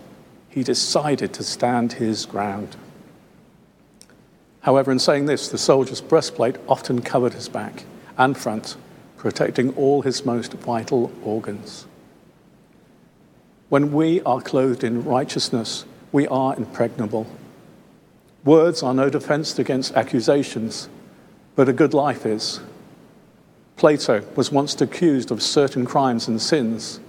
he 0.49 0.63
decided 0.63 1.33
to 1.33 1.43
stand 1.43 1.93
his 1.93 2.25
ground. 2.25 2.77
However, 4.61 4.91
in 4.91 4.97
saying 4.97 5.25
this, 5.25 5.49
the 5.49 5.57
soldier's 5.57 5.99
breastplate 6.01 6.55
often 6.69 7.01
covered 7.01 7.33
his 7.33 7.49
back 7.49 7.83
and 8.17 8.35
front, 8.37 8.77
protecting 9.17 9.75
all 9.75 10.01
his 10.01 10.25
most 10.25 10.53
vital 10.53 11.11
organs. 11.21 11.85
When 13.67 13.91
we 13.91 14.21
are 14.21 14.39
clothed 14.39 14.85
in 14.85 15.03
righteousness, 15.03 15.83
we 16.13 16.27
are 16.27 16.55
impregnable. 16.55 17.27
Words 18.45 18.83
are 18.83 18.93
no 18.93 19.09
defense 19.09 19.59
against 19.59 19.93
accusations, 19.95 20.87
but 21.57 21.67
a 21.67 21.73
good 21.73 21.93
life 21.93 22.25
is. 22.25 22.61
Plato 23.75 24.23
was 24.37 24.49
once 24.49 24.79
accused 24.79 25.29
of 25.29 25.43
certain 25.43 25.85
crimes 25.85 26.29
and 26.29 26.41
sins. 26.41 27.01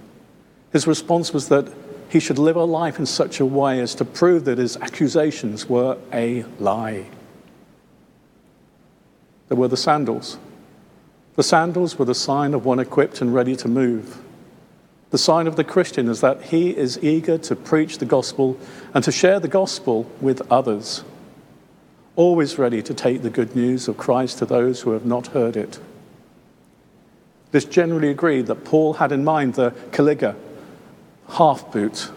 His 0.71 0.87
response 0.87 1.33
was 1.33 1.49
that 1.49 1.71
he 2.09 2.19
should 2.19 2.39
live 2.39 2.55
a 2.55 2.63
life 2.63 2.99
in 2.99 3.05
such 3.05 3.39
a 3.39 3.45
way 3.45 3.79
as 3.79 3.95
to 3.95 4.05
prove 4.05 4.45
that 4.45 4.57
his 4.57 4.77
accusations 4.77 5.69
were 5.69 5.97
a 6.11 6.43
lie. 6.59 7.05
There 9.47 9.57
were 9.57 9.67
the 9.67 9.77
sandals. 9.77 10.37
The 11.35 11.43
sandals 11.43 11.97
were 11.97 12.05
the 12.05 12.15
sign 12.15 12.53
of 12.53 12.65
one 12.65 12.79
equipped 12.79 13.21
and 13.21 13.33
ready 13.33 13.55
to 13.57 13.67
move. 13.67 14.21
The 15.11 15.17
sign 15.17 15.47
of 15.47 15.55
the 15.55 15.63
Christian 15.63 16.07
is 16.07 16.21
that 16.21 16.43
he 16.43 16.75
is 16.75 17.03
eager 17.03 17.37
to 17.39 17.55
preach 17.55 17.97
the 17.97 18.05
gospel 18.05 18.57
and 18.93 19.03
to 19.03 19.11
share 19.11 19.39
the 19.39 19.47
gospel 19.47 20.09
with 20.21 20.41
others, 20.51 21.03
always 22.15 22.59
ready 22.59 22.83
to 22.83 22.93
take 22.93 23.23
the 23.23 23.31
good 23.31 23.55
news 23.55 23.87
of 23.87 23.97
Christ 23.97 24.37
to 24.39 24.45
those 24.45 24.81
who 24.81 24.91
have 24.91 25.05
not 25.05 25.27
heard 25.27 25.57
it. 25.57 25.79
It 27.51 27.57
is 27.57 27.65
generally 27.65 28.09
agreed 28.09 28.45
that 28.47 28.65
Paul 28.65 28.93
had 28.93 29.11
in 29.11 29.23
mind 29.23 29.55
the 29.55 29.71
caliga, 29.91 30.35
half 31.29 31.71
boot 31.71 32.11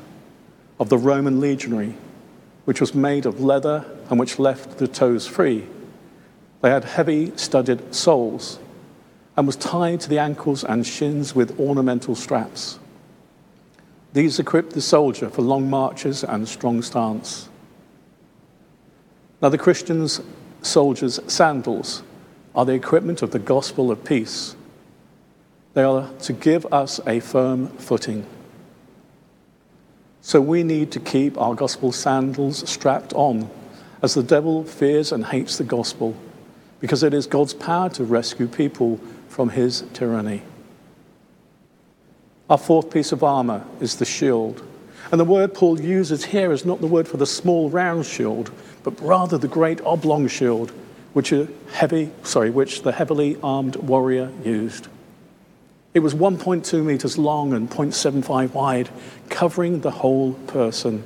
of 0.81 0.89
the 0.89 0.99
Roman 0.99 1.41
legionary, 1.41 1.95
which 2.65 2.81
was 2.81 2.95
made 2.95 3.27
of 3.27 3.41
leather 3.41 3.85
and 4.11 4.19
which 4.19 4.39
left 4.39 4.79
the 4.79 4.89
toes 4.89 5.27
free. 5.27 5.67
They 6.61 6.71
had 6.71 6.85
heavy 6.85 7.33
studded 7.37 7.95
soles 7.95 8.59
and 9.37 9.47
was 9.47 9.57
tied 9.57 10.01
to 10.01 10.09
the 10.09 10.19
ankles 10.19 10.65
and 10.65 10.87
shins 10.87 11.35
with 11.35 11.59
ornamental 11.59 12.15
straps. 12.15 12.79
These 14.13 14.39
equipped 14.39 14.75
the 14.75 14.83
soldier 14.83 15.31
for 15.31 15.43
long 15.43 15.71
marches 15.71 16.23
and 16.23 16.47
strong 16.47 16.83
stance. 16.83 17.49
Now, 19.41 19.49
the 19.49 19.59
Christians' 19.59 20.21
soldiers' 20.61 21.19
sandals 21.27 22.03
are 22.55 22.65
the 22.65 22.75
equipment 22.75 23.23
of 23.23 23.31
the 23.31 23.39
gospel 23.39 23.91
of 23.91 24.05
peace. 24.05 24.55
They 25.75 25.83
are 25.83 26.11
to 26.21 26.33
give 26.33 26.71
us 26.73 27.01
a 27.07 27.21
firm 27.21 27.69
footing. 27.79 28.27
So 30.25 30.41
we 30.41 30.63
need 30.63 30.93
to 30.93 31.01
keep 31.01 31.37
our 31.37 31.55
gospel 31.55 31.91
sandals 31.91 32.69
strapped 32.71 33.13
on 33.13 33.51
as 34.03 34.15
the 34.15 34.23
devil 34.23 34.63
fears 34.63 35.11
and 35.11 35.27
hates 35.27 35.59
the 35.59 35.65
gospel 35.65 36.15
because 36.79 37.03
it 37.03 37.13
is 37.13 37.27
God's 37.27 37.55
power 37.55 37.89
to 37.91 38.05
rescue 38.05 38.47
people 38.47 39.01
from 39.29 39.51
his 39.51 39.85
tyranny. 39.93 40.43
Our 42.49 42.59
fourth 42.59 42.91
piece 42.91 43.11
of 43.11 43.25
armor 43.25 43.65
is 43.81 43.97
the 43.97 44.05
shield. 44.05 44.65
And 45.11 45.21
the 45.21 45.25
word 45.25 45.55
Paul 45.55 45.81
uses 45.81 46.25
here 46.25 46.53
is 46.53 46.65
not 46.65 46.81
the 46.81 46.87
word 46.87 47.09
for 47.09 47.17
the 47.17 47.27
small 47.27 47.69
round 47.69 48.07
shield, 48.07 48.53
but 48.85 49.01
rather 49.01 49.39
the 49.39 49.49
great 49.49 49.81
oblong 49.81 50.29
shield, 50.29 50.71
which, 51.15 51.33
heavy, 51.73 52.13
sorry, 52.23 52.51
which 52.51 52.83
the 52.83 52.93
heavily 52.93 53.39
armed 53.43 53.77
warrior 53.77 54.31
used. 54.45 54.87
It 55.95 56.01
was 56.01 56.15
1.2 56.15 56.85
meters 56.85 57.19
long 57.19 57.53
and 57.53 57.71
0.75 57.71 58.55
wide, 58.55 58.89
covering 59.29 59.81
the 59.81 59.91
whole 59.91 60.33
person. 60.33 61.05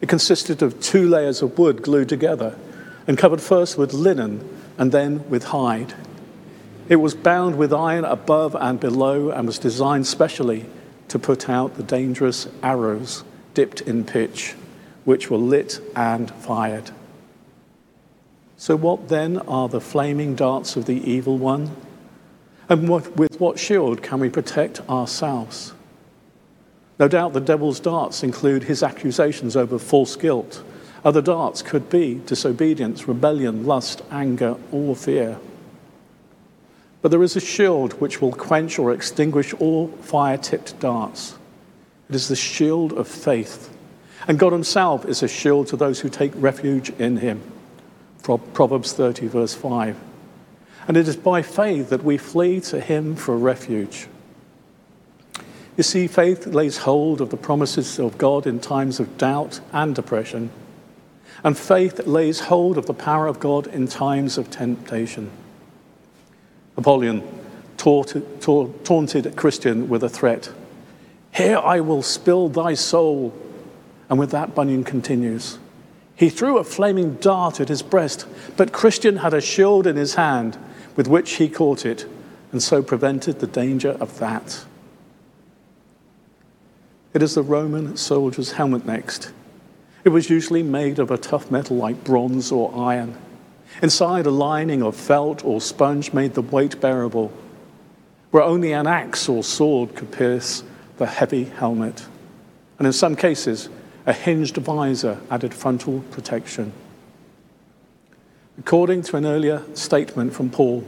It 0.00 0.08
consisted 0.08 0.62
of 0.62 0.80
two 0.80 1.08
layers 1.08 1.42
of 1.42 1.58
wood 1.58 1.82
glued 1.82 2.08
together 2.08 2.56
and 3.06 3.16
covered 3.16 3.40
first 3.40 3.78
with 3.78 3.92
linen 3.92 4.48
and 4.76 4.92
then 4.92 5.28
with 5.28 5.44
hide. 5.44 5.94
It 6.88 6.96
was 6.96 7.14
bound 7.14 7.56
with 7.56 7.72
iron 7.72 8.04
above 8.04 8.56
and 8.58 8.80
below 8.80 9.30
and 9.30 9.46
was 9.46 9.58
designed 9.58 10.06
specially 10.06 10.66
to 11.08 11.18
put 11.18 11.48
out 11.48 11.76
the 11.76 11.82
dangerous 11.82 12.48
arrows 12.62 13.24
dipped 13.54 13.80
in 13.82 14.04
pitch, 14.04 14.54
which 15.04 15.30
were 15.30 15.36
lit 15.36 15.80
and 15.94 16.30
fired. 16.30 16.90
So, 18.56 18.74
what 18.76 19.08
then 19.08 19.38
are 19.38 19.68
the 19.68 19.80
flaming 19.80 20.34
darts 20.34 20.76
of 20.76 20.86
the 20.86 21.10
evil 21.10 21.38
one? 21.38 21.70
And 22.68 22.88
what, 22.88 23.16
with 23.16 23.40
what 23.40 23.58
shield 23.58 24.02
can 24.02 24.20
we 24.20 24.28
protect 24.28 24.80
ourselves? 24.88 25.72
No 26.98 27.08
doubt 27.08 27.32
the 27.32 27.40
devil's 27.40 27.80
darts 27.80 28.22
include 28.22 28.64
his 28.64 28.82
accusations 28.82 29.56
over 29.56 29.78
false 29.78 30.16
guilt 30.16 30.62
other 31.04 31.22
darts 31.22 31.62
could 31.62 31.88
be 31.88 32.20
disobedience, 32.26 33.06
rebellion, 33.06 33.64
lust, 33.64 34.02
anger, 34.10 34.56
or 34.72 34.96
fear. 34.96 35.38
But 37.00 37.10
there 37.10 37.22
is 37.22 37.36
a 37.36 37.40
shield 37.40 37.92
which 37.94 38.20
will 38.20 38.32
quench 38.32 38.78
or 38.78 38.92
extinguish 38.92 39.54
all 39.54 39.88
fire 39.88 40.36
tipped 40.36 40.78
darts. 40.80 41.36
It 42.08 42.16
is 42.16 42.28
the 42.28 42.36
shield 42.36 42.92
of 42.92 43.06
faith. 43.06 43.74
And 44.26 44.38
God 44.38 44.52
Himself 44.52 45.04
is 45.04 45.22
a 45.22 45.28
shield 45.28 45.68
to 45.68 45.76
those 45.76 46.00
who 46.00 46.08
take 46.08 46.32
refuge 46.34 46.90
in 46.90 47.18
Him. 47.18 47.40
Proverbs 48.22 48.92
30, 48.92 49.28
verse 49.28 49.54
5. 49.54 49.96
And 50.88 50.96
it 50.96 51.06
is 51.06 51.16
by 51.16 51.42
faith 51.42 51.90
that 51.90 52.02
we 52.02 52.16
flee 52.16 52.60
to 52.62 52.80
Him 52.80 53.14
for 53.14 53.36
refuge. 53.36 54.08
You 55.76 55.84
see, 55.84 56.08
faith 56.08 56.46
lays 56.46 56.78
hold 56.78 57.20
of 57.20 57.30
the 57.30 57.36
promises 57.36 58.00
of 58.00 58.18
God 58.18 58.46
in 58.46 58.58
times 58.58 58.98
of 58.98 59.18
doubt 59.18 59.60
and 59.70 59.94
depression. 59.94 60.50
And 61.44 61.56
faith 61.56 62.04
lays 62.06 62.40
hold 62.40 62.78
of 62.78 62.86
the 62.86 62.94
power 62.94 63.28
of 63.28 63.38
God 63.38 63.68
in 63.68 63.86
times 63.86 64.38
of 64.38 64.50
temptation. 64.50 65.30
Apollyon 66.76 67.22
taunted 67.76 69.36
Christian 69.36 69.88
with 69.88 70.02
a 70.02 70.08
threat 70.08 70.50
Here 71.32 71.58
I 71.58 71.80
will 71.80 72.02
spill 72.02 72.48
thy 72.48 72.74
soul. 72.74 73.34
And 74.08 74.18
with 74.18 74.30
that, 74.30 74.54
Bunyan 74.54 74.84
continues. 74.84 75.58
He 76.16 76.30
threw 76.30 76.58
a 76.58 76.64
flaming 76.64 77.16
dart 77.16 77.60
at 77.60 77.68
his 77.68 77.82
breast, 77.82 78.26
but 78.56 78.72
Christian 78.72 79.18
had 79.18 79.34
a 79.34 79.40
shield 79.40 79.86
in 79.86 79.94
his 79.94 80.14
hand 80.14 80.58
with 80.98 81.06
which 81.06 81.34
he 81.34 81.48
caught 81.48 81.86
it, 81.86 82.06
and 82.50 82.60
so 82.60 82.82
prevented 82.82 83.38
the 83.38 83.46
danger 83.46 83.90
of 84.00 84.18
that. 84.18 84.64
It 87.14 87.22
is 87.22 87.36
the 87.36 87.42
Roman 87.44 87.96
soldier's 87.96 88.50
helmet 88.50 88.84
next. 88.84 89.30
It 90.02 90.08
was 90.08 90.28
usually 90.28 90.64
made 90.64 90.98
of 90.98 91.12
a 91.12 91.16
tough 91.16 91.52
metal 91.52 91.76
like 91.76 92.02
bronze 92.02 92.50
or 92.50 92.76
iron. 92.76 93.16
Inside, 93.80 94.26
a 94.26 94.32
lining 94.32 94.82
of 94.82 94.96
felt 94.96 95.44
or 95.44 95.60
sponge 95.60 96.12
made 96.12 96.34
the 96.34 96.42
weight 96.42 96.80
bearable, 96.80 97.30
where 98.32 98.42
only 98.42 98.72
an 98.72 98.88
axe 98.88 99.28
or 99.28 99.44
sword 99.44 99.94
could 99.94 100.10
pierce 100.10 100.64
the 100.96 101.06
heavy 101.06 101.44
helmet. 101.44 102.06
And 102.76 102.88
in 102.88 102.92
some 102.92 103.14
cases, 103.14 103.68
a 104.04 104.12
hinged 104.12 104.56
visor 104.56 105.20
added 105.30 105.54
frontal 105.54 106.00
protection. 106.10 106.72
According 108.58 109.02
to 109.02 109.16
an 109.16 109.24
earlier 109.24 109.62
statement 109.74 110.34
from 110.34 110.50
Paul, 110.50 110.84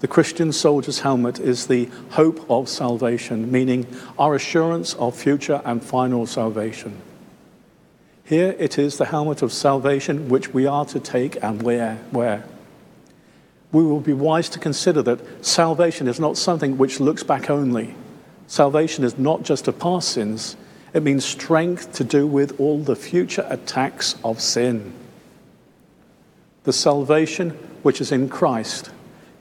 the 0.00 0.08
Christian 0.08 0.52
soldier's 0.52 1.00
helmet 1.00 1.40
is 1.40 1.66
the 1.66 1.88
hope 2.10 2.44
of 2.50 2.68
salvation, 2.68 3.50
meaning 3.50 3.86
our 4.18 4.34
assurance 4.34 4.92
of 4.94 5.16
future 5.16 5.62
and 5.64 5.82
final 5.82 6.26
salvation. 6.26 7.00
Here 8.22 8.54
it 8.58 8.78
is 8.78 8.98
the 8.98 9.06
helmet 9.06 9.40
of 9.40 9.52
salvation 9.52 10.28
which 10.28 10.52
we 10.52 10.66
are 10.66 10.84
to 10.86 11.00
take 11.00 11.42
and 11.42 11.62
wear. 11.62 11.98
wear. 12.12 12.44
We 13.72 13.82
will 13.82 14.00
be 14.00 14.12
wise 14.12 14.50
to 14.50 14.58
consider 14.58 15.00
that 15.02 15.44
salvation 15.44 16.08
is 16.08 16.20
not 16.20 16.36
something 16.36 16.76
which 16.76 17.00
looks 17.00 17.22
back 17.22 17.48
only. 17.48 17.94
Salvation 18.46 19.04
is 19.04 19.16
not 19.16 19.42
just 19.42 19.68
of 19.68 19.78
past 19.78 20.10
sins, 20.10 20.56
it 20.92 21.02
means 21.02 21.24
strength 21.24 21.94
to 21.94 22.04
do 22.04 22.26
with 22.26 22.60
all 22.60 22.78
the 22.78 22.96
future 22.96 23.46
attacks 23.48 24.16
of 24.22 24.40
sin. 24.40 24.92
The 26.66 26.72
salvation 26.72 27.50
which 27.84 28.00
is 28.00 28.10
in 28.10 28.28
Christ 28.28 28.90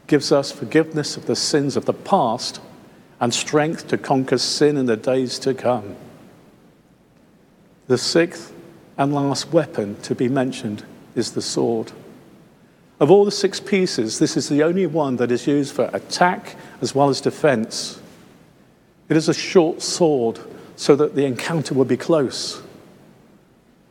gives 0.05 0.32
us 0.32 0.51
forgiveness 0.51 1.17
of 1.17 1.25
the 1.25 1.36
sins 1.36 1.75
of 1.75 1.86
the 1.86 1.94
past 1.94 2.62
and 3.20 3.34
strength 3.34 3.88
to 3.88 3.98
conquer 3.98 4.38
sin 4.38 4.77
in 4.77 4.86
the 4.86 4.96
days 4.96 5.39
to 5.39 5.55
come. 5.55 5.96
The 7.88 7.98
sixth 7.98 8.53
and 8.96 9.12
last 9.12 9.51
weapon 9.51 10.00
to 10.03 10.13
be 10.13 10.29
mentioned 10.29 10.86
is 11.15 11.32
the 11.32 11.41
sword. 11.41 11.91
Of 13.00 13.10
all 13.10 13.25
the 13.25 13.32
six 13.32 13.60
pieces, 13.60 14.20
this 14.20 14.38
is 14.38 14.48
the 14.48 14.62
only 14.62 14.86
one 14.86 15.15
that 15.15 15.32
is 15.32 15.48
used 15.48 15.74
for 15.74 15.89
attack 15.94 16.55
as 16.79 16.94
well 16.94 17.10
as 17.10 17.22
defense. 17.22 18.00
It 19.10 19.17
is 19.17 19.29
a 19.29 19.34
short 19.34 19.82
sword 19.82 20.39
so 20.75 20.96
that 20.96 21.15
the 21.15 21.25
encounter 21.25 21.74
will 21.74 21.86
be 21.86 21.98
close. 21.98 22.62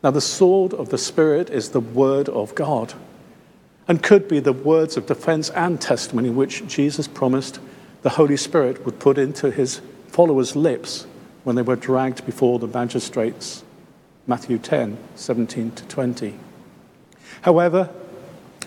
Now, 0.01 0.11
the 0.11 0.21
sword 0.21 0.73
of 0.73 0.87
the 0.87 0.97
Spirit 0.97 1.49
is 1.49 1.71
the 1.71 1.81
word 1.81 2.29
of 2.29 2.55
God 2.55 2.93
and 3.87 4.01
could 4.01 4.27
be 4.27 4.39
the 4.39 4.53
words 4.53 4.97
of 4.97 5.05
defense 5.05 5.49
and 5.51 5.79
testimony 5.79 6.29
which 6.29 6.65
Jesus 6.67 7.07
promised 7.07 7.59
the 8.01 8.09
Holy 8.11 8.37
Spirit 8.37 8.85
would 8.85 8.99
put 8.99 9.17
into 9.17 9.51
his 9.51 9.81
followers' 10.07 10.55
lips 10.55 11.05
when 11.43 11.55
they 11.55 11.61
were 11.61 11.75
dragged 11.75 12.25
before 12.25 12.59
the 12.59 12.67
magistrates. 12.67 13.63
Matthew 14.27 14.57
10 14.57 14.97
17 15.15 15.71
to 15.71 15.85
20. 15.85 16.33
However, 17.41 17.89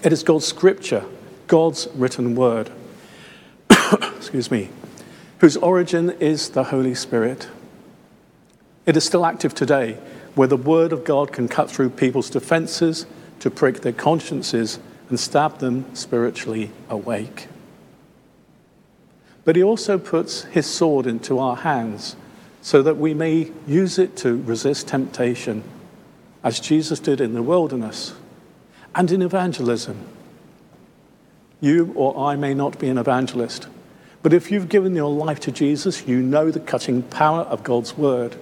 it 0.03 0.13
is 0.13 0.23
God's 0.23 0.47
scripture, 0.47 1.05
God's 1.49 1.89
written 1.95 2.37
word, 2.37 2.71
excuse 4.17 4.51
me, 4.51 4.71
whose 5.39 5.57
origin 5.57 6.11
is 6.21 6.51
the 6.51 6.65
Holy 6.65 6.95
Spirit. 6.95 7.49
It 8.87 8.97
is 8.97 9.05
still 9.05 9.27
active 9.27 9.55
today, 9.55 9.99
where 10.35 10.49
the 10.49 10.57
word 10.57 10.93
of 10.93 11.05
God 11.05 11.33
can 11.33 11.49
cut 11.49 11.71
through 11.71 11.91
people's 11.91 12.31
defenses 12.31 13.07
to 13.41 13.51
prick 13.51 13.81
their 13.81 13.93
consciences 13.93 14.79
and 15.09 15.19
stab 15.19 15.59
them 15.59 15.85
spiritually 15.95 16.71
awake. 16.89 17.49
But 19.45 19.57
he 19.57 19.63
also 19.63 19.99
puts 19.99 20.45
his 20.45 20.67
sword 20.67 21.07
into 21.07 21.39
our 21.39 21.57
hands 21.57 22.17
so 22.61 22.83
that 22.83 22.99
we 22.99 23.15
may 23.15 23.51
use 23.67 23.99
it 23.99 24.17
to 24.19 24.43
resist 24.43 24.89
temptation, 24.89 25.63
as 26.45 26.61
Jesus 26.61 27.01
did 27.01 27.21
in 27.21 27.33
the 27.33 27.43
wilderness 27.43 28.15
and 28.95 29.11
in 29.11 29.23
evangelism. 29.23 29.97
You 31.61 31.93
or 31.95 32.31
I 32.31 32.37
may 32.37 32.55
not 32.55 32.79
be 32.79 32.89
an 32.89 32.99
evangelist, 32.99 33.69
but 34.23 34.33
if 34.33 34.51
you've 34.51 34.69
given 34.69 34.95
your 34.95 35.11
life 35.11 35.41
to 35.41 35.53
Jesus, 35.53 36.07
you 36.07 36.21
know 36.21 36.51
the 36.51 36.61
cutting 36.61 37.03
power 37.03 37.43
of 37.43 37.63
God's 37.63 37.97
word. 37.97 38.37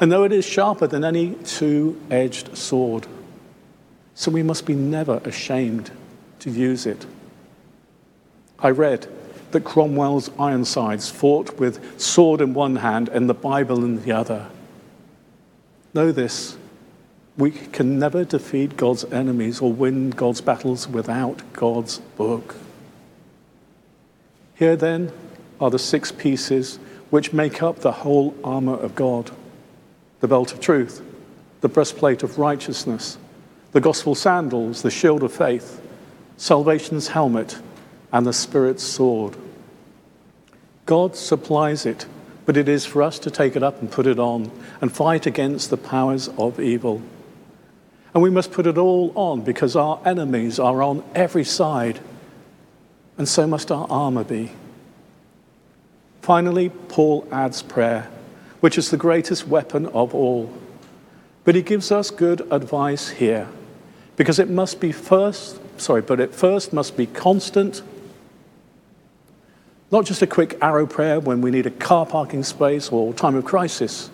And 0.00 0.12
though 0.12 0.24
it 0.24 0.32
is 0.32 0.44
sharper 0.44 0.86
than 0.86 1.04
any 1.04 1.34
two 1.34 2.00
edged 2.10 2.56
sword, 2.56 3.06
so 4.18 4.32
we 4.32 4.42
must 4.42 4.66
be 4.66 4.74
never 4.74 5.18
ashamed 5.24 5.92
to 6.40 6.50
use 6.50 6.86
it. 6.86 7.06
I 8.58 8.70
read 8.70 9.06
that 9.52 9.62
Cromwell's 9.62 10.28
Ironsides 10.40 11.08
fought 11.08 11.60
with 11.60 12.00
sword 12.00 12.40
in 12.40 12.52
one 12.52 12.74
hand 12.74 13.08
and 13.10 13.28
the 13.28 13.34
Bible 13.34 13.84
in 13.84 14.02
the 14.02 14.10
other. 14.10 14.48
Know 15.94 16.10
this 16.10 16.56
we 17.36 17.52
can 17.52 18.00
never 18.00 18.24
defeat 18.24 18.76
God's 18.76 19.04
enemies 19.04 19.60
or 19.60 19.72
win 19.72 20.10
God's 20.10 20.40
battles 20.40 20.88
without 20.88 21.40
God's 21.52 21.98
book. 22.16 22.56
Here, 24.56 24.74
then, 24.74 25.12
are 25.60 25.70
the 25.70 25.78
six 25.78 26.10
pieces 26.10 26.80
which 27.10 27.32
make 27.32 27.62
up 27.62 27.78
the 27.78 27.92
whole 27.92 28.34
armor 28.42 28.74
of 28.74 28.96
God 28.96 29.30
the 30.18 30.26
belt 30.26 30.52
of 30.52 30.58
truth, 30.58 31.00
the 31.60 31.68
breastplate 31.68 32.24
of 32.24 32.40
righteousness, 32.40 33.16
the 33.72 33.80
gospel 33.80 34.14
sandals, 34.14 34.82
the 34.82 34.90
shield 34.90 35.22
of 35.22 35.32
faith, 35.32 35.80
salvation's 36.36 37.08
helmet, 37.08 37.58
and 38.12 38.26
the 38.26 38.32
Spirit's 38.32 38.82
sword. 38.82 39.36
God 40.86 41.14
supplies 41.14 41.84
it, 41.84 42.06
but 42.46 42.56
it 42.56 42.68
is 42.68 42.86
for 42.86 43.02
us 43.02 43.18
to 43.18 43.30
take 43.30 43.56
it 43.56 43.62
up 43.62 43.80
and 43.80 43.90
put 43.90 44.06
it 44.06 44.18
on 44.18 44.50
and 44.80 44.90
fight 44.90 45.26
against 45.26 45.68
the 45.68 45.76
powers 45.76 46.28
of 46.38 46.58
evil. 46.58 47.02
And 48.14 48.22
we 48.22 48.30
must 48.30 48.52
put 48.52 48.66
it 48.66 48.78
all 48.78 49.12
on 49.14 49.42
because 49.42 49.76
our 49.76 50.00
enemies 50.06 50.58
are 50.58 50.82
on 50.82 51.04
every 51.14 51.44
side, 51.44 52.00
and 53.18 53.28
so 53.28 53.46
must 53.46 53.70
our 53.70 53.86
armor 53.90 54.24
be. 54.24 54.52
Finally, 56.22 56.70
Paul 56.88 57.28
adds 57.30 57.60
prayer, 57.60 58.08
which 58.60 58.78
is 58.78 58.90
the 58.90 58.96
greatest 58.96 59.46
weapon 59.46 59.84
of 59.86 60.14
all. 60.14 60.50
But 61.44 61.54
he 61.54 61.62
gives 61.62 61.92
us 61.92 62.10
good 62.10 62.46
advice 62.50 63.10
here 63.10 63.48
because 64.18 64.40
it 64.40 64.50
must 64.50 64.80
be 64.80 64.90
first, 64.90 65.58
sorry, 65.80 66.02
but 66.02 66.18
it 66.18 66.34
first 66.34 66.72
must 66.72 66.96
be 66.96 67.06
constant, 67.06 67.82
not 69.92 70.04
just 70.04 70.20
a 70.20 70.26
quick 70.26 70.58
arrow 70.60 70.86
prayer 70.86 71.20
when 71.20 71.40
we 71.40 71.52
need 71.52 71.66
a 71.66 71.70
car 71.70 72.04
parking 72.04 72.42
space 72.42 72.90
or 72.90 73.14
time 73.14 73.36
of 73.36 73.44
crisis. 73.44 74.10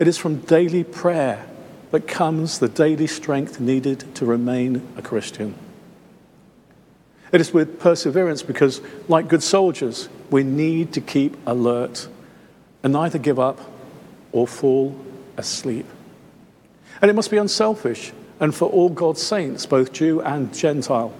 It 0.00 0.08
is 0.08 0.18
from 0.18 0.40
daily 0.40 0.82
prayer 0.82 1.46
that 1.92 2.08
comes 2.08 2.58
the 2.58 2.68
daily 2.68 3.06
strength 3.06 3.60
needed 3.60 4.14
to 4.16 4.26
remain 4.26 4.82
a 4.96 5.00
Christian. 5.00 5.54
It 7.30 7.40
is 7.40 7.54
with 7.54 7.78
perseverance 7.78 8.42
because, 8.42 8.80
like 9.06 9.28
good 9.28 9.44
soldiers, 9.44 10.08
we 10.28 10.42
need 10.42 10.92
to 10.94 11.00
keep 11.00 11.36
alert 11.46 12.08
and 12.82 12.92
neither 12.92 13.18
give 13.18 13.38
up 13.38 13.60
or 14.32 14.48
fall 14.48 14.96
asleep. 15.36 15.86
And 17.00 17.08
it 17.08 17.14
must 17.14 17.30
be 17.30 17.36
unselfish 17.36 18.12
and 18.40 18.54
for 18.54 18.68
all 18.68 18.88
God's 18.88 19.22
saints, 19.22 19.66
both 19.66 19.92
Jew 19.92 20.20
and 20.20 20.52
Gentile. 20.54 21.12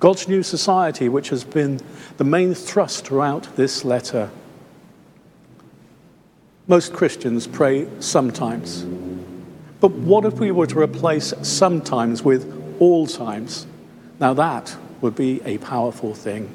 God's 0.00 0.28
new 0.28 0.42
society, 0.42 1.08
which 1.08 1.30
has 1.30 1.44
been 1.44 1.80
the 2.16 2.24
main 2.24 2.54
thrust 2.54 3.06
throughout 3.06 3.56
this 3.56 3.84
letter. 3.84 4.30
Most 6.66 6.92
Christians 6.92 7.46
pray 7.46 7.86
sometimes. 8.00 8.84
But 9.80 9.92
what 9.92 10.24
if 10.24 10.34
we 10.34 10.50
were 10.50 10.66
to 10.66 10.80
replace 10.80 11.34
sometimes 11.42 12.22
with 12.22 12.76
all 12.80 13.06
times? 13.06 13.66
Now 14.18 14.32
that 14.34 14.76
would 15.00 15.14
be 15.14 15.42
a 15.44 15.58
powerful 15.58 16.14
thing. 16.14 16.54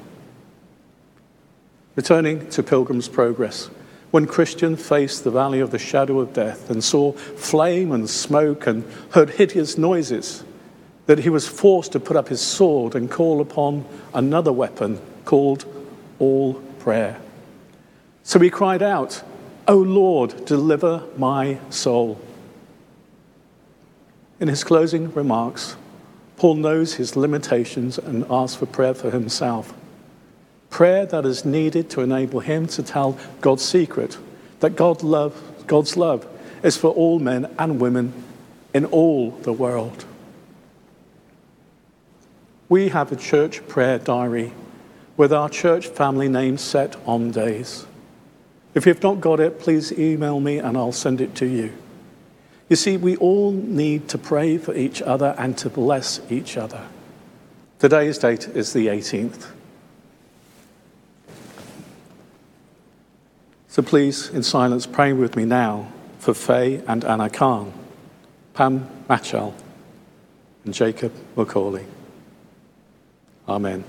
Returning 1.94 2.48
to 2.50 2.62
Pilgrim's 2.62 3.08
Progress, 3.08 3.70
when 4.10 4.26
Christian 4.26 4.76
faced 4.76 5.24
the 5.24 5.30
valley 5.30 5.60
of 5.60 5.70
the 5.70 5.78
shadow 5.78 6.18
of 6.20 6.32
death 6.32 6.70
and 6.70 6.82
saw 6.82 7.12
flame 7.12 7.92
and 7.92 8.10
smoke 8.10 8.66
and 8.66 8.84
heard 9.12 9.30
hideous 9.30 9.78
noises, 9.78 10.44
that 11.06 11.20
he 11.20 11.28
was 11.28 11.46
forced 11.46 11.92
to 11.92 12.00
put 12.00 12.16
up 12.16 12.28
his 12.28 12.40
sword 12.40 12.94
and 12.94 13.10
call 13.10 13.40
upon 13.40 13.84
another 14.14 14.52
weapon 14.52 15.00
called 15.24 15.64
all 16.18 16.54
prayer. 16.80 17.20
So 18.22 18.38
he 18.38 18.50
cried 18.50 18.82
out, 18.82 19.22
O 19.66 19.76
Lord, 19.76 20.44
deliver 20.44 21.04
my 21.16 21.58
soul. 21.70 22.20
In 24.40 24.48
his 24.48 24.64
closing 24.64 25.12
remarks, 25.12 25.76
Paul 26.36 26.54
knows 26.54 26.94
his 26.94 27.16
limitations 27.16 27.98
and 27.98 28.24
asks 28.30 28.56
for 28.56 28.66
prayer 28.66 28.94
for 28.94 29.10
himself. 29.10 29.74
Prayer 30.70 31.04
that 31.06 31.26
is 31.26 31.44
needed 31.44 31.90
to 31.90 32.00
enable 32.00 32.40
him 32.40 32.66
to 32.68 32.82
tell 32.82 33.18
God's 33.40 33.64
secret 33.64 34.16
that 34.60 34.76
God 34.76 35.02
love, 35.02 35.40
God's 35.66 35.96
love 35.96 36.26
is 36.62 36.76
for 36.76 36.90
all 36.90 37.18
men 37.18 37.52
and 37.58 37.80
women 37.80 38.12
in 38.72 38.84
all 38.86 39.30
the 39.30 39.52
world. 39.52 40.04
We 42.68 42.88
have 42.90 43.10
a 43.10 43.16
church 43.16 43.66
prayer 43.66 43.98
diary 43.98 44.52
with 45.16 45.32
our 45.32 45.48
church 45.48 45.88
family 45.88 46.28
name 46.28 46.56
set 46.56 46.96
on 47.04 47.32
days. 47.32 47.84
If 48.72 48.86
you've 48.86 49.02
not 49.02 49.20
got 49.20 49.40
it, 49.40 49.58
please 49.58 49.92
email 49.92 50.38
me 50.38 50.58
and 50.58 50.76
I'll 50.76 50.92
send 50.92 51.20
it 51.20 51.34
to 51.36 51.46
you. 51.46 51.72
You 52.68 52.76
see, 52.76 52.96
we 52.96 53.16
all 53.16 53.50
need 53.50 54.08
to 54.10 54.18
pray 54.18 54.56
for 54.56 54.72
each 54.74 55.02
other 55.02 55.34
and 55.36 55.58
to 55.58 55.68
bless 55.68 56.20
each 56.30 56.56
other. 56.56 56.86
Today's 57.80 58.18
date 58.18 58.46
is 58.46 58.72
the 58.72 58.86
18th. 58.86 59.48
So 63.70 63.82
please, 63.82 64.28
in 64.30 64.42
silence, 64.42 64.84
pray 64.84 65.12
with 65.12 65.36
me 65.36 65.44
now 65.44 65.92
for 66.18 66.34
Faye 66.34 66.82
and 66.88 67.04
Anna 67.04 67.30
Khan, 67.30 67.72
Pam 68.52 68.90
Machal, 69.08 69.54
and 70.64 70.74
Jacob 70.74 71.12
Macaulay. 71.36 71.86
Amen. 73.48 73.84